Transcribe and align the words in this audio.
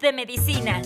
de 0.00 0.12
Medicina. 0.12 0.80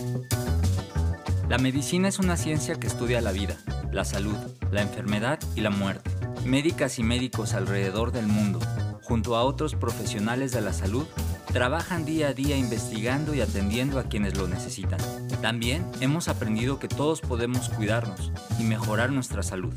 La 1.48 1.58
medicina 1.58 2.08
es 2.08 2.18
una 2.18 2.36
ciencia 2.36 2.74
que 2.74 2.88
estudia 2.88 3.20
la 3.20 3.30
vida, 3.30 3.56
la 3.92 4.04
salud, 4.04 4.36
la 4.72 4.82
enfermedad 4.82 5.38
y 5.54 5.60
la 5.60 5.70
muerte. 5.70 6.10
Médicas 6.44 6.98
y 6.98 7.04
médicos 7.04 7.54
alrededor 7.54 8.10
del 8.10 8.26
mundo, 8.26 8.58
junto 9.02 9.36
a 9.36 9.44
otros 9.44 9.76
profesionales 9.76 10.50
de 10.52 10.62
la 10.62 10.72
salud, 10.72 11.06
trabajan 11.52 12.04
día 12.04 12.28
a 12.28 12.32
día 12.32 12.56
investigando 12.56 13.34
y 13.34 13.40
atendiendo 13.40 14.00
a 14.00 14.04
quienes 14.04 14.36
lo 14.36 14.48
necesitan. 14.48 14.98
También 15.40 15.88
hemos 16.00 16.26
aprendido 16.26 16.80
que 16.80 16.88
todos 16.88 17.20
podemos 17.20 17.68
cuidarnos 17.68 18.32
y 18.58 18.64
mejorar 18.64 19.12
nuestra 19.12 19.42
salud. 19.44 19.74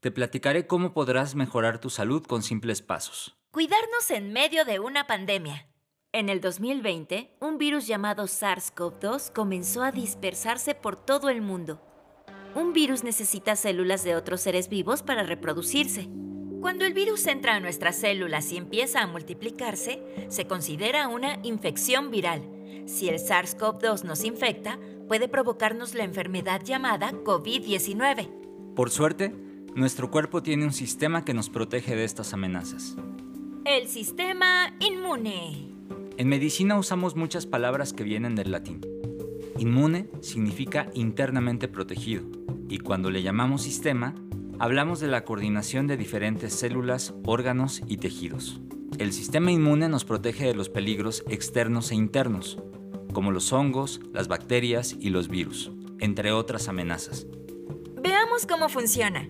Te 0.00 0.10
platicaré 0.10 0.66
cómo 0.66 0.92
podrás 0.92 1.34
mejorar 1.34 1.78
tu 1.78 1.88
salud 1.88 2.22
con 2.26 2.42
simples 2.42 2.82
pasos. 2.82 3.38
Cuidarnos 3.50 4.10
en 4.10 4.32
medio 4.32 4.64
de 4.64 4.78
una 4.78 5.06
pandemia. 5.06 5.69
En 6.12 6.28
el 6.28 6.40
2020, 6.40 7.30
un 7.38 7.56
virus 7.56 7.86
llamado 7.86 8.24
SARS-CoV-2 8.24 9.30
comenzó 9.32 9.84
a 9.84 9.92
dispersarse 9.92 10.74
por 10.74 10.96
todo 10.96 11.28
el 11.28 11.40
mundo. 11.40 11.80
Un 12.56 12.72
virus 12.72 13.04
necesita 13.04 13.54
células 13.54 14.02
de 14.02 14.16
otros 14.16 14.40
seres 14.40 14.68
vivos 14.68 15.04
para 15.04 15.22
reproducirse. 15.22 16.08
Cuando 16.60 16.84
el 16.84 16.94
virus 16.94 17.28
entra 17.28 17.54
a 17.54 17.60
nuestras 17.60 17.94
células 17.94 18.50
y 18.50 18.56
empieza 18.56 19.02
a 19.02 19.06
multiplicarse, 19.06 20.02
se 20.28 20.48
considera 20.48 21.06
una 21.06 21.38
infección 21.44 22.10
viral. 22.10 22.42
Si 22.86 23.08
el 23.08 23.20
SARS-CoV-2 23.20 24.02
nos 24.02 24.24
infecta, 24.24 24.80
puede 25.06 25.28
provocarnos 25.28 25.94
la 25.94 26.02
enfermedad 26.02 26.60
llamada 26.64 27.12
COVID-19. 27.12 28.74
Por 28.74 28.90
suerte, 28.90 29.28
nuestro 29.76 30.10
cuerpo 30.10 30.42
tiene 30.42 30.64
un 30.64 30.72
sistema 30.72 31.24
que 31.24 31.34
nos 31.34 31.50
protege 31.50 31.94
de 31.94 32.02
estas 32.02 32.34
amenazas. 32.34 32.96
El 33.64 33.86
sistema 33.86 34.74
inmune. 34.80 35.79
En 36.20 36.28
medicina 36.28 36.76
usamos 36.76 37.16
muchas 37.16 37.46
palabras 37.46 37.94
que 37.94 38.04
vienen 38.04 38.34
del 38.34 38.50
latín. 38.50 38.82
Inmune 39.56 40.10
significa 40.20 40.90
internamente 40.92 41.66
protegido, 41.66 42.24
y 42.68 42.76
cuando 42.76 43.10
le 43.10 43.22
llamamos 43.22 43.62
sistema, 43.62 44.14
hablamos 44.58 45.00
de 45.00 45.08
la 45.08 45.24
coordinación 45.24 45.86
de 45.86 45.96
diferentes 45.96 46.52
células, 46.52 47.14
órganos 47.24 47.80
y 47.86 47.96
tejidos. 47.96 48.60
El 48.98 49.14
sistema 49.14 49.50
inmune 49.50 49.88
nos 49.88 50.04
protege 50.04 50.44
de 50.44 50.54
los 50.54 50.68
peligros 50.68 51.24
externos 51.30 51.90
e 51.90 51.94
internos, 51.94 52.58
como 53.14 53.30
los 53.30 53.50
hongos, 53.54 54.02
las 54.12 54.28
bacterias 54.28 54.94
y 55.00 55.08
los 55.08 55.28
virus, 55.28 55.72
entre 56.00 56.32
otras 56.32 56.68
amenazas. 56.68 57.26
Veamos 57.96 58.44
cómo 58.46 58.68
funciona. 58.68 59.26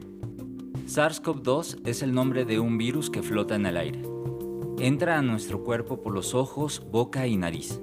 SARS-CoV-2 0.89 1.87
es 1.87 2.03
el 2.03 2.13
nombre 2.13 2.45
de 2.45 2.59
un 2.59 2.79
virus 2.79 3.11
que 3.11 3.23
flota 3.23 3.55
en 3.55 3.67
el 3.67 3.77
aire. 3.77 4.03
Entra 4.81 5.19
a 5.19 5.23
nuestro 5.23 5.63
cuerpo 5.63 6.01
por 6.01 6.15
los 6.15 6.35
ojos, 6.35 6.83
boca 6.91 7.27
y 7.27 7.37
nariz, 7.37 7.83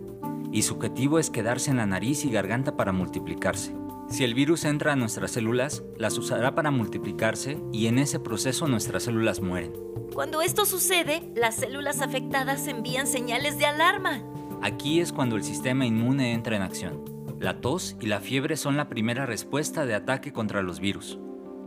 y 0.52 0.64
su 0.64 0.73
objetivo 0.73 1.20
es 1.20 1.30
quedarse 1.30 1.70
en 1.70 1.78
la 1.78 1.86
nariz 1.86 2.26
y 2.26 2.31
garganta 2.31 2.76
para 2.76 2.92
multiplicarse. 2.92 3.76
Si 4.09 4.23
el 4.23 4.34
virus 4.34 4.66
entra 4.66 4.94
a 4.94 4.95
nuestras 4.95 5.30
células, 5.30 5.84
las 5.95 6.17
usará 6.17 6.56
para 6.56 6.72
multiplicarse 6.72 7.59
y 7.72 7.86
en 7.86 8.00
ese 8.00 8.20
proceso 8.20 8.67
nuestras 8.67 9.04
células 9.04 9.42
mueren. 9.42 9.73
Cuando 10.12 10.42
esto 10.42 10.66
sucede, 10.66 11.22
las 11.36 11.58
células 11.58 12.02
afectadas 12.02 12.67
envían 12.67 13.06
señales 13.06 13.59
de 13.59 13.67
alarma. 13.67 14.23
Aquí 14.64 15.00
es 15.00 15.14
cuando 15.14 15.36
el 15.36 15.44
sistema 15.44 15.86
inmune 15.86 16.34
entra 16.34 16.56
en 16.56 16.64
acción. 16.64 17.06
La 17.39 17.61
tos 17.61 17.95
y 18.02 18.08
la 18.08 18.22
fiebre 18.22 18.58
son 18.58 18.76
la 18.76 18.89
primera 18.89 19.28
respuesta 19.28 19.86
de 19.86 19.94
ataque 19.94 20.34
contra 20.34 20.64
los 20.64 20.80
virus. 20.80 21.20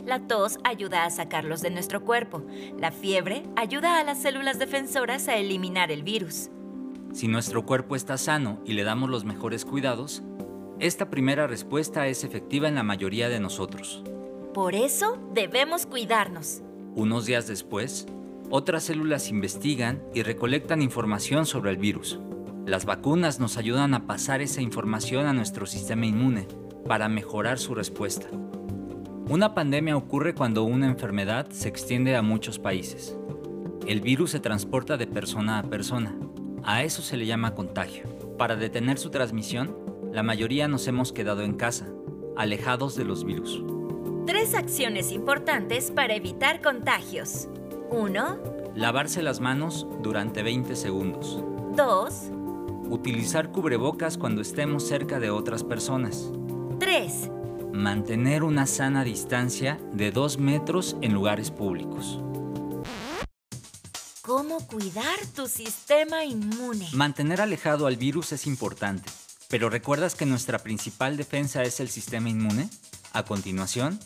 La 0.04 0.26
tos 0.26 0.58
ayuda 0.64 1.04
a 1.04 1.10
sacarlos 1.10 1.62
de 1.62 1.70
nuestro 1.70 2.04
cuerpo. 2.04 2.42
La 2.78 2.90
fiebre 2.90 3.42
ayuda 3.56 3.98
a 3.98 4.04
las 4.04 4.20
células 4.20 4.58
defensoras 4.58 5.28
a 5.28 5.36
eliminar 5.36 5.90
el 5.90 6.02
virus. 6.02 6.50
Si 7.12 7.28
nuestro 7.28 7.66
cuerpo 7.66 7.96
está 7.96 8.16
sano 8.16 8.60
y 8.64 8.72
le 8.72 8.84
damos 8.84 9.10
los 9.10 9.24
mejores 9.24 9.64
cuidados, 9.64 10.22
esta 10.78 11.10
primera 11.10 11.46
respuesta 11.46 12.06
es 12.06 12.24
efectiva 12.24 12.68
en 12.68 12.76
la 12.76 12.82
mayoría 12.82 13.28
de 13.28 13.40
nosotros. 13.40 14.02
Por 14.54 14.74
eso 14.74 15.18
debemos 15.34 15.86
cuidarnos. 15.86 16.62
Unos 16.94 17.26
días 17.26 17.46
después, 17.46 18.06
otras 18.48 18.84
células 18.84 19.28
investigan 19.28 20.02
y 20.14 20.22
recolectan 20.22 20.82
información 20.82 21.46
sobre 21.46 21.70
el 21.70 21.76
virus. 21.76 22.18
Las 22.66 22.84
vacunas 22.84 23.40
nos 23.40 23.56
ayudan 23.56 23.94
a 23.94 24.06
pasar 24.06 24.40
esa 24.40 24.62
información 24.62 25.26
a 25.26 25.32
nuestro 25.32 25.66
sistema 25.66 26.06
inmune 26.06 26.48
para 26.86 27.08
mejorar 27.08 27.58
su 27.58 27.74
respuesta. 27.74 28.28
Una 29.30 29.54
pandemia 29.54 29.96
ocurre 29.96 30.34
cuando 30.34 30.64
una 30.64 30.88
enfermedad 30.88 31.50
se 31.50 31.68
extiende 31.68 32.16
a 32.16 32.20
muchos 32.20 32.58
países. 32.58 33.16
El 33.86 34.00
virus 34.00 34.32
se 34.32 34.40
transporta 34.40 34.96
de 34.96 35.06
persona 35.06 35.60
a 35.60 35.62
persona. 35.62 36.16
A 36.64 36.82
eso 36.82 37.00
se 37.00 37.16
le 37.16 37.26
llama 37.26 37.54
contagio. 37.54 38.08
Para 38.36 38.56
detener 38.56 38.98
su 38.98 39.10
transmisión, 39.10 39.76
la 40.12 40.24
mayoría 40.24 40.66
nos 40.66 40.88
hemos 40.88 41.12
quedado 41.12 41.42
en 41.42 41.54
casa, 41.54 41.86
alejados 42.36 42.96
de 42.96 43.04
los 43.04 43.24
virus. 43.24 43.62
Tres 44.26 44.56
acciones 44.56 45.12
importantes 45.12 45.92
para 45.92 46.16
evitar 46.16 46.60
contagios. 46.60 47.48
1. 47.92 48.72
Lavarse 48.74 49.22
las 49.22 49.38
manos 49.38 49.86
durante 50.02 50.42
20 50.42 50.74
segundos. 50.74 51.40
2. 51.76 52.32
Utilizar 52.90 53.52
cubrebocas 53.52 54.18
cuando 54.18 54.40
estemos 54.42 54.88
cerca 54.88 55.20
de 55.20 55.30
otras 55.30 55.62
personas. 55.62 56.32
3. 56.80 57.30
Mantener 57.72 58.42
una 58.42 58.66
sana 58.66 59.04
distancia 59.04 59.80
de 59.92 60.10
2 60.10 60.38
metros 60.38 60.96
en 61.02 61.14
lugares 61.14 61.50
públicos. 61.52 62.18
¿Cómo 64.22 64.66
cuidar 64.66 65.18
tu 65.34 65.46
sistema 65.46 66.24
inmune? 66.24 66.88
Mantener 66.92 67.40
alejado 67.40 67.86
al 67.86 67.96
virus 67.96 68.32
es 68.32 68.46
importante, 68.46 69.08
pero 69.48 69.70
¿recuerdas 69.70 70.16
que 70.16 70.26
nuestra 70.26 70.58
principal 70.58 71.16
defensa 71.16 71.62
es 71.62 71.78
el 71.78 71.88
sistema 71.88 72.28
inmune? 72.28 72.68
A 73.12 73.22
continuación, 73.22 74.00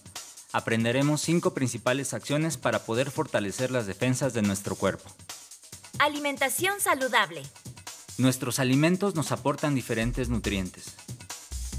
aprenderemos 0.53 1.23
cinco 1.23 1.55
principales 1.55 2.13
acciones 2.13 2.59
para 2.59 2.81
poder 2.81 3.11
fortalecer 3.11 3.71
las 3.71 3.87
defensas 3.87 4.35
de 4.35 4.43
nuestro 4.43 4.77
cuerpo. 4.77 5.11
Alimentación 5.99 6.81
saludable. 6.81 7.43
Nuestros 8.19 8.59
alimentos 8.59 9.15
nos 9.15 9.33
aportan 9.33 9.75
diferentes 9.75 10.29
nutrientes, 10.29 10.95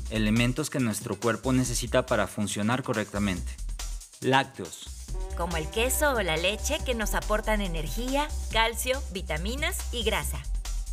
elementos 0.10 0.70
que 0.70 0.80
nuestro 0.80 1.20
cuerpo 1.20 1.54
necesita 1.54 2.06
para 2.06 2.28
funcionar 2.28 2.84
correctamente. 2.84 3.52
Lácteos, 4.22 4.88
como 5.38 5.58
el 5.58 5.70
queso 5.70 6.14
o 6.14 6.22
la 6.22 6.38
leche 6.38 6.80
que 6.86 6.96
nos 6.96 7.14
aportan 7.14 7.62
energía, 7.62 8.28
calcio, 8.52 9.02
vitaminas 9.12 9.78
y 9.92 10.04
grasa. 10.04 10.40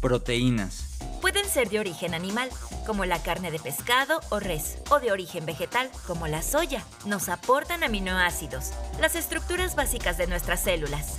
proteínas, 0.00 0.92
Pueden 1.22 1.48
ser 1.48 1.70
de 1.70 1.78
origen 1.78 2.14
animal, 2.14 2.50
como 2.84 3.04
la 3.04 3.22
carne 3.22 3.52
de 3.52 3.60
pescado 3.60 4.20
o 4.30 4.40
res, 4.40 4.78
o 4.90 4.98
de 4.98 5.12
origen 5.12 5.46
vegetal, 5.46 5.88
como 6.04 6.26
la 6.26 6.42
soya. 6.42 6.84
Nos 7.06 7.28
aportan 7.28 7.84
aminoácidos, 7.84 8.72
las 9.00 9.14
estructuras 9.14 9.76
básicas 9.76 10.18
de 10.18 10.26
nuestras 10.26 10.64
células, 10.64 11.18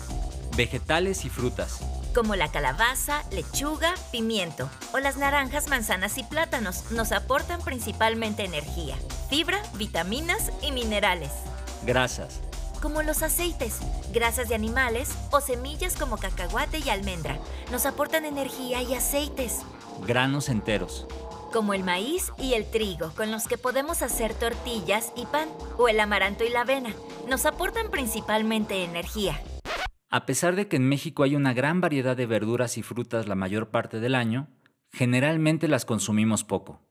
vegetales 0.58 1.24
y 1.24 1.30
frutas, 1.30 1.80
como 2.13 2.35
la 2.35 2.51
calabaza, 2.51 3.24
lechuga, 3.31 3.94
pimiento, 4.12 4.69
o 4.94 5.00
las 5.00 5.18
naranjas, 5.18 5.68
manzanas 5.68 6.18
y 6.18 6.24
plátanos. 6.24 6.91
Nos 6.91 7.12
aportan 7.12 7.62
principalmente 7.62 8.46
energía, 8.46 8.96
fibra, 9.29 9.62
vitaminas 9.75 10.52
y 10.62 10.72
minerales. 10.72 11.31
grasas, 11.85 12.40
como 12.81 13.02
los 13.02 13.23
aceites, 13.23 13.79
grasas 14.13 14.47
de 14.50 14.56
animales 14.56 15.09
o 15.31 15.41
semillas 15.41 15.96
como 15.96 16.18
cacahuate 16.18 16.79
y 16.79 16.90
almendra. 16.90 17.38
Nos 17.72 17.85
aportan 17.85 18.25
energía 18.25 18.81
y 18.81 18.94
aceites, 18.94 19.59
granos 20.07 20.50
enteros, 20.50 21.07
como 21.52 21.73
el 21.73 21.84
maíz 21.84 22.31
y 22.38 22.53
el 22.53 22.69
trigo, 22.69 23.12
con 23.16 23.31
los 23.31 23.47
que 23.47 23.57
podemos 23.57 24.02
hacer 24.02 24.34
tortillas 24.34 25.12
y 25.16 25.25
pan, 25.25 25.50
o 25.78 25.88
el 25.88 26.00
amaranto 26.00 26.44
y 26.44 26.50
la 26.50 26.61
avena. 26.61 26.93
Nos 27.28 27.46
aportan 27.46 27.90
principalmente 27.90 28.84
energía. 28.84 29.41
A 30.14 30.28
pesar 30.28 30.56
de 30.56 30.68
que 30.68 30.76
en 30.76 30.88
México 30.88 31.24
hay 31.24 31.36
una 31.36 31.56
gran 31.56 31.82
variedad 31.82 32.16
de 32.16 32.28
verduras 32.28 32.78
y 32.78 32.84
frutas 32.84 33.28
la 33.28 33.34
mayor 33.34 33.70
parte 33.70 34.00
del 34.00 34.14
año, 34.14 34.48
generalmente 34.92 35.68
las 35.68 35.86
consumimos 35.86 36.44
poco. 36.44 36.84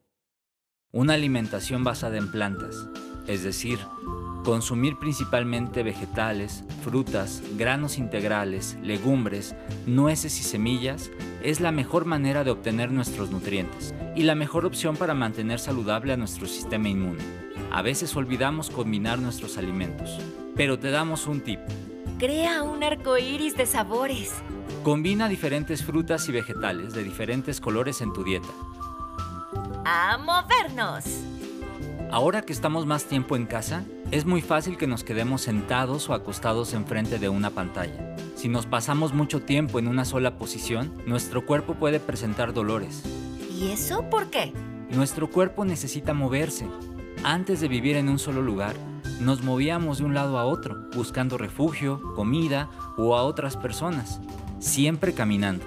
Una 0.91 1.15
alimentación 1.15 1.85
basada 1.85 2.17
en 2.17 2.33
plantas, 2.33 2.89
es 3.29 3.45
decir, 3.45 3.79
consumir 4.43 4.99
principalmente 4.99 5.85
vegetales, 5.85 6.65
frutas, 6.83 7.45
granos 7.57 7.97
integrales, 7.97 8.77
legumbres, 8.83 9.55
nueces 9.87 10.41
y 10.41 10.43
semillas, 10.43 11.13
es 11.45 11.61
la 11.61 11.71
mejor 11.71 12.07
manera 12.07 12.43
de 12.43 12.51
obtener 12.51 12.91
nuestros 12.91 13.31
nutrientes 13.31 13.95
y 14.17 14.25
la 14.25 14.35
mejor 14.35 14.67
opción 14.67 14.97
para 14.97 15.15
mantener 15.15 15.61
saludable 15.61 16.13
a 16.13 16.17
nuestro 16.17 16.49
sistema 16.49 16.89
inmune. 16.89 17.23
A 17.71 17.83
veces 17.83 18.17
olvidamos 18.17 18.69
combinar 18.69 19.21
nuestros 19.21 19.59
alimentos, 19.59 20.19
pero 20.57 20.81
te 20.81 20.91
damos 20.91 21.29
un 21.29 21.41
tip. 21.41 21.61
Crea 22.23 22.63
un 22.63 22.85
arco 22.85 23.19
iris 23.19 23.57
de 23.57 23.67
sabores. 23.67 24.31
Combina 24.85 25.29
diferentes 25.29 25.83
frutas 25.83 26.29
y 26.29 26.31
vegetales 26.31 26.95
de 26.95 27.03
diferentes 27.03 27.61
colores 27.61 28.01
en 28.01 28.13
tu 28.13 28.23
dieta. 28.23 28.47
¡A 29.85 30.19
movernos! 30.19 31.05
Ahora 32.13 32.43
que 32.43 32.53
estamos 32.53 32.87
más 32.87 33.07
tiempo 33.07 33.35
en 33.35 33.47
casa, 33.47 33.85
es 34.13 34.25
muy 34.25 34.41
fácil 34.41 34.77
que 34.77 34.87
nos 34.87 35.03
quedemos 35.03 35.43
sentados 35.43 36.09
o 36.09 36.15
acostados 36.15 36.75
enfrente 36.75 37.19
de 37.19 37.29
una 37.29 37.51
pantalla. 37.51 38.15
Si 38.37 38.49
nos 38.49 38.67
pasamos 38.67 39.13
mucho 39.13 39.43
tiempo 39.43 39.81
en 39.81 39.89
una 39.89 40.05
sola 40.05 40.39
posición, 40.39 40.93
nuestro 41.07 41.45
cuerpo 41.45 41.75
puede 41.75 41.99
presentar 41.99 42.53
dolores. 42.53 43.03
¿Y 43.51 43.65
¿Y 43.65 43.73
eso 43.73 44.09
por 44.11 44.31
qué? 44.31 44.53
Nuestro 44.91 45.29
cuerpo 45.29 45.65
necesita 45.65 46.15
moverse. 46.15 46.69
Antes 47.25 47.61
de 47.61 47.67
vivir 47.67 47.97
en 47.97 48.09
un 48.09 48.21
solo 48.21 48.43
lugar, 48.43 48.77
nos 49.19 49.43
movíamos 49.43 49.99
de 49.99 50.05
un 50.05 50.15
lado 50.15 50.39
a 50.39 50.45
otro, 50.45 50.82
buscando 50.95 51.39
refugio, 51.39 52.01
comida 52.15 52.69
o 52.97 53.17
a 53.17 53.23
otras 53.23 53.57
personas, 53.57 54.21
siempre 54.59 55.15
caminando. 55.15 55.65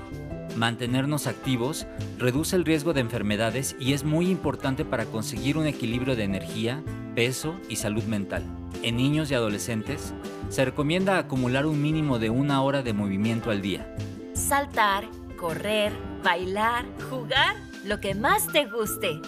Mantenernos 0.55 1.27
activos 1.27 1.85
reduce 2.17 2.55
el 2.55 2.63
riesgo 2.63 2.93
de 2.93 3.01
enfermedades 3.01 3.75
y 3.77 3.93
es 3.93 4.05
muy 4.05 4.29
importante 4.29 4.85
para 4.85 5.05
conseguir 5.05 5.57
un 5.57 5.67
equilibrio 5.67 6.15
de 6.15 6.23
energía, 6.23 6.81
peso 7.13 7.55
y 7.67 7.75
salud 7.75 8.03
mental. 8.05 8.43
En 8.81 8.95
niños 8.95 9.29
y 9.31 9.35
adolescentes, 9.35 10.13
se 10.49 10.63
recomienda 10.63 11.17
acumular 11.17 11.65
un 11.65 11.81
mínimo 11.81 12.19
de 12.19 12.29
una 12.29 12.61
hora 12.61 12.83
de 12.83 12.93
movimiento 12.93 13.51
al 13.51 13.61
día. 13.61 13.93
Saltar, 14.33 15.05
correr, 15.37 15.91
bailar, 16.23 16.85
jugar, 17.09 17.55
lo 17.83 17.99
que 17.99 18.15
más 18.15 18.47
te 18.47 18.65
guste. 18.65 19.19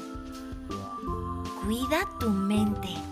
Cuida 1.61 2.07
tu 2.19 2.29
mente. 2.29 3.06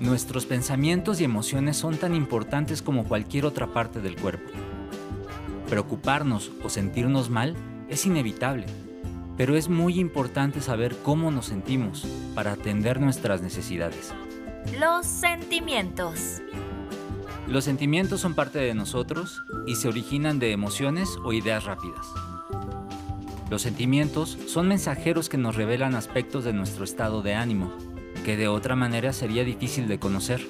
Nuestros 0.00 0.44
pensamientos 0.44 1.20
y 1.20 1.24
emociones 1.24 1.76
son 1.76 1.96
tan 1.96 2.14
importantes 2.14 2.82
como 2.82 3.04
cualquier 3.04 3.46
otra 3.46 3.72
parte 3.72 4.00
del 4.00 4.16
cuerpo. 4.16 4.50
Preocuparnos 5.68 6.50
o 6.62 6.68
sentirnos 6.68 7.30
mal 7.30 7.54
es 7.88 8.04
inevitable, 8.04 8.66
pero 9.36 9.56
es 9.56 9.68
muy 9.68 9.98
importante 10.00 10.60
saber 10.60 10.96
cómo 11.02 11.30
nos 11.30 11.46
sentimos 11.46 12.06
para 12.34 12.52
atender 12.52 13.00
nuestras 13.00 13.40
necesidades. 13.40 14.12
Los 14.78 15.06
sentimientos. 15.06 16.42
Los 17.46 17.64
sentimientos 17.64 18.20
son 18.20 18.34
parte 18.34 18.58
de 18.58 18.74
nosotros 18.74 19.44
y 19.66 19.76
se 19.76 19.88
originan 19.88 20.38
de 20.38 20.52
emociones 20.52 21.08
o 21.24 21.32
ideas 21.32 21.64
rápidas. 21.64 22.06
Los 23.50 23.62
sentimientos 23.62 24.38
son 24.48 24.66
mensajeros 24.66 25.28
que 25.28 25.38
nos 25.38 25.54
revelan 25.54 25.94
aspectos 25.94 26.44
de 26.44 26.52
nuestro 26.52 26.84
estado 26.84 27.22
de 27.22 27.34
ánimo, 27.34 27.72
que 28.24 28.36
de 28.36 28.48
otra 28.48 28.74
manera 28.74 29.12
sería 29.12 29.44
difícil 29.44 29.86
de 29.86 30.00
conocer. 30.00 30.44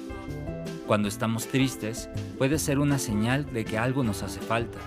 Cuando 0.87 1.07
estamos 1.07 1.45
tristes, 1.45 2.09
puede 2.39 2.57
ser 2.57 2.79
una 2.79 2.97
señal 2.97 3.51
de 3.53 3.65
que 3.65 3.77
algo 3.77 4.03
nos 4.03 4.23
hace 4.23 4.39
falta. 4.39 4.79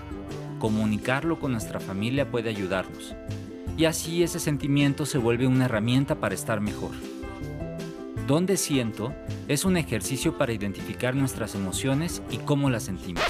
Comunicarlo 0.59 1.39
con 1.39 1.53
nuestra 1.53 1.79
familia 1.79 2.29
puede 2.29 2.49
ayudarnos. 2.49 3.15
Y 3.77 3.85
así 3.85 4.23
ese 4.23 4.41
sentimiento 4.41 5.05
se 5.05 5.17
vuelve 5.17 5.47
una 5.47 5.65
herramienta 5.65 6.19
para 6.19 6.35
estar 6.35 6.59
mejor. 6.59 6.91
¿Dónde 8.27 8.57
siento? 8.57 9.13
es 9.49 9.65
un 9.65 9.77
ejercicio 9.77 10.37
para 10.37 10.53
identificar 10.53 11.15
nuestras 11.15 11.55
emociones 11.55 12.21
y 12.29 12.37
cómo 12.37 12.69
las 12.69 12.83
sentimos. 12.83 13.23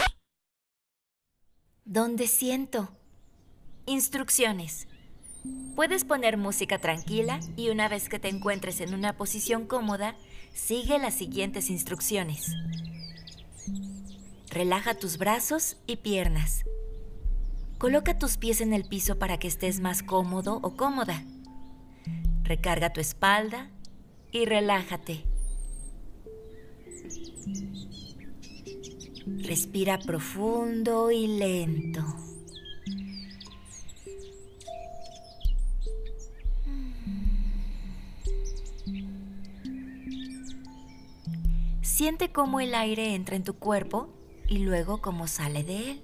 ¿Dónde 1.85 2.27
siento? 2.27 2.89
Instrucciones. 3.85 4.88
Puedes 5.75 6.03
poner 6.03 6.37
música 6.37 6.79
tranquila 6.79 7.39
y 7.55 7.69
una 7.69 7.87
vez 7.87 8.09
que 8.09 8.19
te 8.19 8.27
encuentres 8.27 8.81
en 8.81 8.93
una 8.93 9.15
posición 9.15 9.65
cómoda, 9.65 10.15
sigue 10.53 10.99
las 10.99 11.13
siguientes 11.15 11.69
instrucciones. 11.69 12.53
Relaja 14.49 14.95
tus 14.95 15.17
brazos 15.17 15.77
y 15.87 15.97
piernas. 15.97 16.65
Coloca 17.77 18.17
tus 18.19 18.37
pies 18.37 18.59
en 18.59 18.73
el 18.73 18.83
piso 18.83 19.17
para 19.17 19.37
que 19.37 19.47
estés 19.47 19.79
más 19.79 20.03
cómodo 20.03 20.59
o 20.61 20.75
cómoda. 20.75 21.23
Recarga 22.43 22.91
tu 22.91 22.99
espalda 22.99 23.69
y 24.31 24.45
relájate. 24.45 25.23
Respira 29.37 29.97
profundo 29.99 31.11
y 31.11 31.27
lento. 31.27 32.03
Siente 41.99 42.31
cómo 42.31 42.61
el 42.61 42.75
aire 42.75 43.13
entra 43.13 43.35
en 43.35 43.43
tu 43.43 43.55
cuerpo 43.55 44.07
y 44.47 44.59
luego 44.59 45.01
cómo 45.01 45.27
sale 45.27 45.65
de 45.65 45.91
él. 45.91 46.01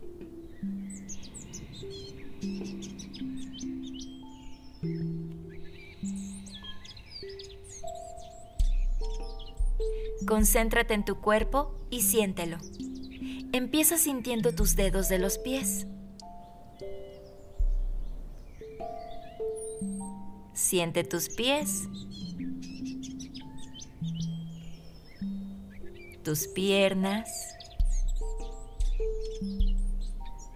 Concéntrate 10.27 10.94
en 10.95 11.06
tu 11.06 11.21
cuerpo 11.21 11.74
y 11.89 12.01
siéntelo. 12.01 12.57
Empieza 13.53 13.97
sintiendo 13.97 14.53
tus 14.53 14.75
dedos 14.75 15.07
de 15.07 15.19
los 15.19 15.38
pies. 15.38 15.88
Siente 20.53 21.06
tus 21.06 21.30
pies 21.30 21.88
tus 26.25 26.48
piernas, 26.48 27.56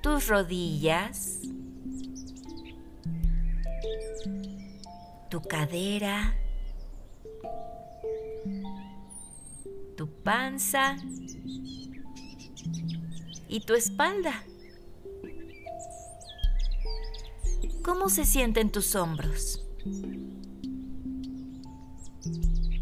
tus 0.01 0.27
rodillas, 0.27 1.41
tu 5.29 5.43
cadera, 5.43 6.33
tu 9.95 10.09
panza 10.23 10.97
y 13.47 13.59
tu 13.59 13.75
espalda. 13.75 14.43
¿Cómo 17.83 18.09
se 18.09 18.25
sienten 18.25 18.71
tus 18.71 18.95
hombros? 18.95 19.63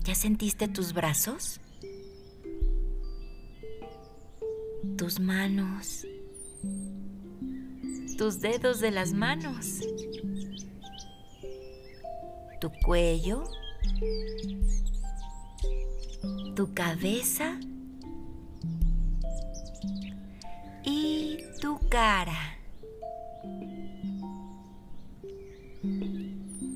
¿Ya 0.05 0.15
sentiste 0.15 0.69
tus 0.69 0.93
brazos? 0.93 1.59
Tus 4.95 5.19
manos, 5.19 6.05
tus 8.17 8.39
dedos 8.39 8.79
de 8.79 8.91
las 8.91 9.13
manos, 9.13 9.79
tu 12.61 12.71
cuello, 12.85 13.43
tu 16.55 16.73
cabeza 16.73 17.59
y 20.83 21.39
tu 21.61 21.79
cara. 21.89 22.57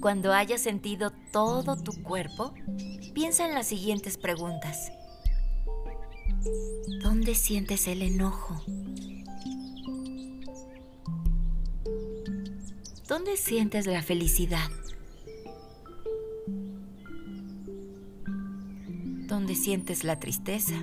Cuando 0.01 0.33
hayas 0.33 0.61
sentido 0.61 1.11
todo 1.31 1.75
tu 1.77 2.01
cuerpo, 2.01 2.53
piensa 3.13 3.45
en 3.45 3.53
las 3.53 3.67
siguientes 3.67 4.17
preguntas. 4.17 4.91
¿Dónde 7.03 7.35
sientes 7.35 7.87
el 7.87 8.01
enojo? 8.01 8.63
¿Dónde 13.07 13.37
sientes 13.37 13.85
la 13.85 14.01
felicidad? 14.01 14.69
¿Dónde 19.27 19.55
sientes 19.55 20.03
la 20.03 20.19
tristeza? 20.19 20.75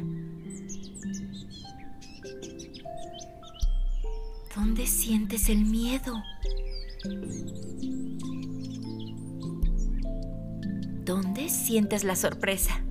¿Dónde 4.55 4.87
sientes 4.87 5.49
el 5.49 5.65
miedo? 5.65 6.23
¿Dónde 11.05 11.49
sientes 11.49 12.05
la 12.05 12.17
sorpresa? 12.17 12.83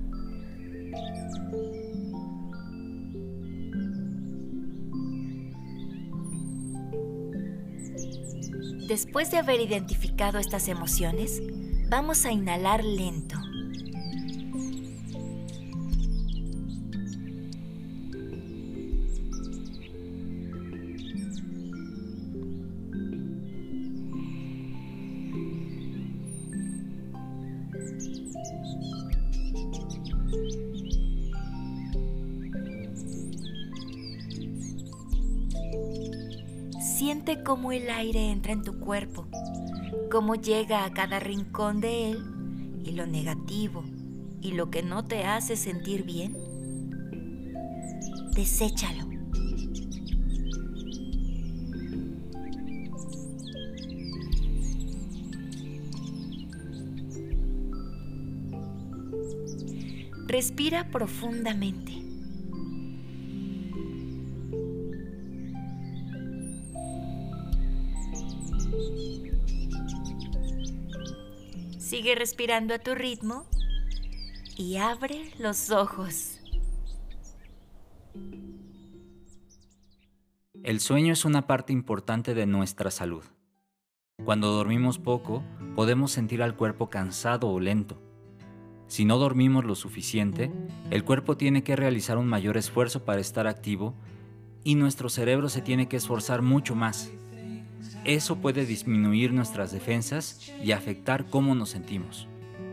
Después 8.88 9.30
de 9.30 9.36
haber 9.36 9.60
identificado 9.60 10.38
estas 10.38 10.66
emociones, 10.66 11.42
vamos 11.90 12.24
a 12.24 12.32
inhalar 12.32 12.82
lento. 12.82 13.37
Siente 37.08 37.42
cómo 37.42 37.72
el 37.72 37.88
aire 37.88 38.30
entra 38.30 38.52
en 38.52 38.62
tu 38.62 38.80
cuerpo, 38.80 39.26
cómo 40.10 40.34
llega 40.34 40.84
a 40.84 40.92
cada 40.92 41.18
rincón 41.18 41.80
de 41.80 42.10
él 42.10 42.80
y 42.84 42.90
lo 42.90 43.06
negativo 43.06 43.82
y 44.42 44.52
lo 44.52 44.68
que 44.70 44.82
no 44.82 45.06
te 45.06 45.24
hace 45.24 45.56
sentir 45.56 46.02
bien. 46.02 46.36
Deséchalo. 48.34 49.08
Respira 60.26 60.90
profundamente. 60.90 62.07
Sigue 71.88 72.14
respirando 72.14 72.74
a 72.74 72.78
tu 72.78 72.94
ritmo 72.94 73.46
y 74.58 74.76
abre 74.76 75.32
los 75.38 75.70
ojos. 75.70 76.38
El 80.62 80.80
sueño 80.80 81.14
es 81.14 81.24
una 81.24 81.46
parte 81.46 81.72
importante 81.72 82.34
de 82.34 82.44
nuestra 82.44 82.90
salud. 82.90 83.24
Cuando 84.22 84.52
dormimos 84.52 84.98
poco, 84.98 85.42
podemos 85.74 86.12
sentir 86.12 86.42
al 86.42 86.56
cuerpo 86.56 86.90
cansado 86.90 87.48
o 87.48 87.58
lento. 87.58 87.98
Si 88.86 89.06
no 89.06 89.16
dormimos 89.16 89.64
lo 89.64 89.74
suficiente, 89.74 90.52
el 90.90 91.04
cuerpo 91.04 91.38
tiene 91.38 91.64
que 91.64 91.74
realizar 91.74 92.18
un 92.18 92.26
mayor 92.26 92.58
esfuerzo 92.58 93.06
para 93.06 93.22
estar 93.22 93.46
activo 93.46 93.94
y 94.62 94.74
nuestro 94.74 95.08
cerebro 95.08 95.48
se 95.48 95.62
tiene 95.62 95.88
que 95.88 95.96
esforzar 95.96 96.42
mucho 96.42 96.74
más. 96.74 97.10
Eso 98.08 98.36
puede 98.36 98.64
disminuir 98.64 99.34
nuestras 99.34 99.70
defensas 99.70 100.50
y 100.64 100.72
afectar 100.72 101.26
cómo 101.26 101.54
nos 101.54 101.68
sentimos. 101.68 102.26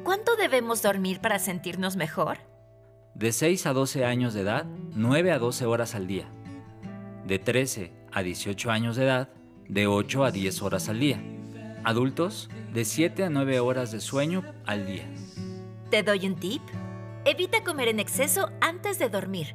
¿Cuánto 0.05 0.37
debemos 0.37 0.81
dormir 0.81 1.19
para 1.19 1.39
sentirnos 1.39 1.97
mejor? 1.97 2.37
De 3.15 3.33
6 3.33 3.65
a 3.65 3.73
12 3.73 4.05
años 4.05 4.33
de 4.33 4.39
edad, 4.39 4.65
9 4.93 5.33
a 5.33 5.39
12 5.39 5.65
horas 5.65 5.93
al 5.93 6.07
día. 6.07 6.29
De 7.27 7.37
13 7.37 7.91
a 8.13 8.23
18 8.23 8.71
años 8.71 8.95
de 8.95 9.03
edad, 9.03 9.29
de 9.67 9.87
8 9.87 10.23
a 10.23 10.31
10 10.31 10.61
horas 10.61 10.87
al 10.87 11.01
día. 11.01 11.21
Adultos, 11.83 12.49
de 12.73 12.85
7 12.85 13.25
a 13.25 13.29
9 13.29 13.59
horas 13.59 13.91
de 13.91 13.99
sueño 13.99 14.41
al 14.65 14.85
día. 14.85 15.03
¿Te 15.91 16.01
doy 16.01 16.27
un 16.27 16.35
tip? 16.35 16.61
Evita 17.25 17.61
comer 17.61 17.89
en 17.89 17.99
exceso 17.99 18.51
antes 18.61 18.99
de 18.99 19.09
dormir. 19.09 19.53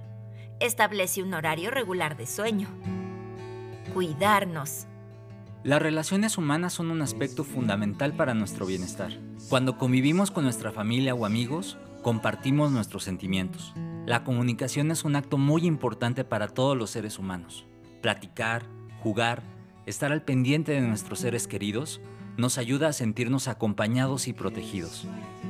Establece 0.61 1.23
un 1.23 1.33
horario 1.33 1.71
regular 1.71 2.19
de 2.19 2.27
sueño. 2.27 2.69
Cuidarnos. 3.95 4.89
Las 5.63 5.83
relaciones 5.83 6.39
humanas 6.39 6.73
son 6.73 6.91
un 6.91 7.03
aspecto 7.03 7.45
fundamental 7.45 8.15
para 8.15 8.33
nuestro 8.33 8.65
bienestar. 8.65 9.13
Cuando 9.51 9.77
convivimos 9.77 10.31
con 10.31 10.45
nuestra 10.45 10.73
familia 10.73 11.15
o 11.15 11.27
amigos, 11.27 11.77
compartimos 12.03 12.73
nuestros 12.73 13.05
sentimientos. 13.05 13.75
La 14.07 14.25
comunicación 14.25 14.91
es 14.91 15.05
un 15.05 15.17
acto 15.17 15.37
muy 15.37 15.67
importante 15.67 16.25
para 16.25 16.49
todos 16.49 16.79
los 16.79 16.89
seres 16.89 17.19
humanos. 17.19 17.67
Platicar, 18.01 18.65
jugar, 19.03 19.43
estar 19.85 20.13
al 20.13 20.23
pendiente 20.23 20.73
de 20.73 20.81
nuestros 20.81 21.19
seres 21.19 21.47
queridos 21.47 22.01
nos 22.39 22.57
ayuda 22.57 22.89
a 22.89 22.95
sentirnos 22.95 23.47
acompañados 23.47 24.29
y 24.29 24.33
protegidos. 24.33 25.07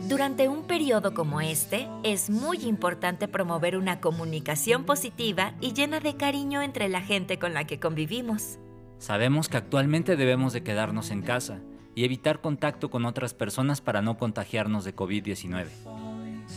Durante 0.09 0.49
un 0.49 0.65
periodo 0.65 1.15
como 1.15 1.41
este, 1.41 1.89
es 2.03 2.31
muy 2.31 2.65
importante 2.65 3.29
promover 3.29 3.77
una 3.77 4.01
comunicación 4.01 4.83
positiva 4.83 5.55
y 5.61 5.73
llena 5.73 6.01
de 6.01 6.17
cariño 6.17 6.63
entre 6.63 6.89
la 6.89 7.01
gente 7.01 7.39
con 7.39 7.55
la 7.55 7.65
que 7.65 7.79
convivimos. 7.79 8.59
Sabemos 9.01 9.49
que 9.49 9.57
actualmente 9.57 10.15
debemos 10.15 10.53
de 10.53 10.63
quedarnos 10.63 11.11
en 11.11 11.23
casa 11.23 11.61
y 11.95 12.05
evitar 12.05 12.43
contacto 12.43 12.91
con 12.91 13.07
otras 13.07 13.33
personas 13.33 13.81
para 13.81 14.03
no 14.03 14.19
contagiarnos 14.19 14.85
de 14.85 14.95
COVID-19. 14.95 15.69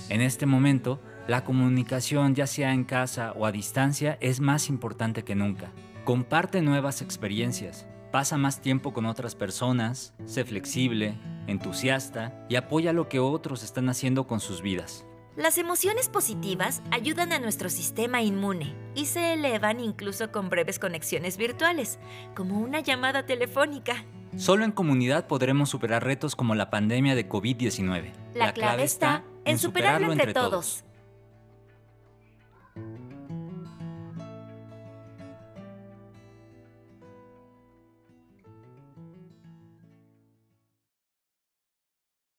En 0.09 0.21
este 0.21 0.45
momento, 0.45 0.99
la 1.25 1.45
comunicación, 1.45 2.35
ya 2.35 2.45
sea 2.45 2.73
en 2.73 2.83
casa 2.83 3.31
o 3.31 3.45
a 3.45 3.53
distancia, 3.53 4.17
es 4.19 4.41
más 4.41 4.67
importante 4.67 5.23
que 5.23 5.35
nunca. 5.35 5.71
Comparte 6.03 6.61
nuevas 6.61 7.01
experiencias, 7.01 7.87
Pasa 8.11 8.37
más 8.37 8.61
tiempo 8.61 8.93
con 8.93 9.07
otras 9.07 9.33
personas, 9.33 10.13
sé 10.25 10.45
flexible, 10.45 11.17
entusiasta 11.47 12.45
y 12.47 12.57
apoya 12.57 12.93
lo 12.93 13.09
que 13.09 13.17
otros 13.17 13.63
están 13.63 13.89
haciendo 13.89 14.27
con 14.27 14.39
sus 14.39 14.61
vidas. 14.61 15.03
Las 15.35 15.57
emociones 15.57 16.09
positivas 16.09 16.83
ayudan 16.91 17.31
a 17.31 17.39
nuestro 17.39 17.69
sistema 17.69 18.21
inmune 18.21 18.82
y 18.95 19.05
se 19.05 19.33
elevan 19.33 19.79
incluso 19.79 20.31
con 20.31 20.49
breves 20.49 20.79
conexiones 20.79 21.37
virtuales, 21.37 21.99
como 22.35 22.59
una 22.59 22.79
llamada 22.79 23.25
telefónica. 23.25 24.05
Solo 24.37 24.65
en 24.65 24.71
comunidad 24.71 25.27
podremos 25.27 25.69
superar 25.69 26.03
retos 26.03 26.35
como 26.35 26.55
la 26.55 26.69
pandemia 26.69 27.15
de 27.15 27.29
COVID-19. 27.29 28.11
La, 28.33 28.53
clave 28.53 28.83
está 28.83 29.23
en 29.45 29.59
superarlo 29.59 30.11
entre 30.11 30.33
todos. 30.33 30.83